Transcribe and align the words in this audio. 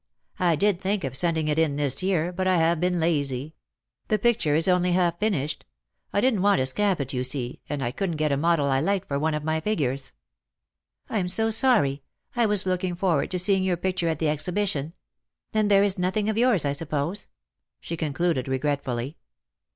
I 0.39 0.55
did 0.55 0.81
think 0.81 1.03
of 1.03 1.15
sending 1.15 1.47
it 1.47 1.59
in 1.59 1.75
this 1.75 2.01
year; 2.01 2.31
but 2.33 2.47
I 2.47 2.57
have 2.57 2.79
been 2.79 2.99
lazy. 2.99 3.53
The 4.07 4.17
picture 4.17 4.55
is 4.55 4.67
only 4.67 4.93
half 4.93 5.19
finished. 5.19 5.63
I 6.11 6.19
didn't 6.21 6.41
want 6.41 6.57
to 6.57 6.65
scamp 6.65 6.99
it, 7.01 7.13
you 7.13 7.23
see, 7.23 7.61
and 7.69 7.83
I 7.83 7.91
couldn't 7.91 8.15
get 8.15 8.31
a 8.31 8.35
model 8.35 8.65
I 8.65 8.79
liked 8.79 9.07
for 9.07 9.19
one 9.19 9.35
of 9.35 9.43
my 9.43 9.59
figures."" 9.61 10.11
I'm 11.11 11.27
so 11.27 11.51
sorry. 11.51 12.01
I 12.35 12.47
was 12.47 12.65
looking 12.65 12.95
forward 12.95 13.29
to 13.29 13.37
seeing 13.37 13.63
your 13.63 13.77
picture 13.77 14.07
at 14.07 14.17
the 14.17 14.27
Exhibition. 14.29 14.93
Then 15.51 15.67
there 15.67 15.83
is 15.83 15.99
nothing 15.99 16.29
of 16.31 16.35
yours, 16.35 16.65
I 16.65 16.71
suppose," 16.71 17.27
she 17.79 17.95
concluded 17.95 18.47
regretfully. 18.47 19.17